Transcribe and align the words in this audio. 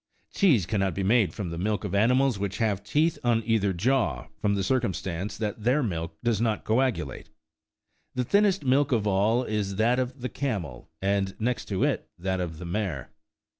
Cheese 0.33 0.65
cannot 0.65 0.95
be 0.95 1.03
made 1.03 1.31
from 1.31 1.51
the 1.51 1.59
milk 1.59 1.83
of 1.83 1.93
animals 1.93 2.39
which 2.39 2.57
have 2.57 2.83
teeth 2.83 3.19
on 3.23 3.43
either 3.45 3.71
jaw, 3.71 4.29
from 4.41 4.55
the 4.55 4.63
circumstance 4.63 5.37
that 5.37 5.63
their 5.63 5.83
milk 5.83 6.17
does 6.23 6.41
not 6.41 6.65
coagulate. 6.65 7.29
The 8.15 8.23
thinnest 8.23 8.65
milk 8.65 8.91
of 8.91 9.05
all 9.05 9.43
is 9.43 9.75
that 9.75 9.99
of 9.99 10.21
the 10.21 10.29
camel, 10.29 10.89
and 11.03 11.35
next 11.39 11.65
to 11.65 11.83
it 11.83 12.09
that 12.17 12.39
of 12.39 12.57
the 12.57 12.65
mare. 12.65 13.11